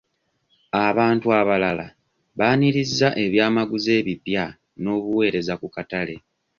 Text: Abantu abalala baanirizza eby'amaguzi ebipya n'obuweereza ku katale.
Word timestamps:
Abantu 0.87 1.27
abalala 1.39 1.85
baanirizza 2.37 3.07
eby'amaguzi 3.25 3.89
ebipya 3.99 4.45
n'obuweereza 4.81 5.53
ku 5.61 5.67
katale. 5.75 6.15